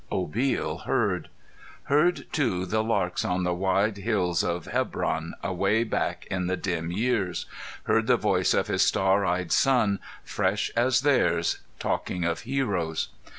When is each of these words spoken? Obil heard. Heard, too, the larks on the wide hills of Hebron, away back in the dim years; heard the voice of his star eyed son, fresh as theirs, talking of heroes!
Obil 0.11 0.85
heard. 0.85 1.29
Heard, 1.83 2.25
too, 2.31 2.65
the 2.65 2.83
larks 2.83 3.23
on 3.23 3.43
the 3.43 3.53
wide 3.53 3.97
hills 3.97 4.43
of 4.43 4.65
Hebron, 4.65 5.35
away 5.43 5.83
back 5.83 6.25
in 6.31 6.47
the 6.47 6.57
dim 6.57 6.91
years; 6.91 7.45
heard 7.83 8.07
the 8.07 8.17
voice 8.17 8.55
of 8.55 8.65
his 8.65 8.81
star 8.83 9.23
eyed 9.27 9.51
son, 9.51 9.99
fresh 10.23 10.71
as 10.75 11.01
theirs, 11.01 11.59
talking 11.77 12.23
of 12.25 12.39
heroes! 12.49 13.09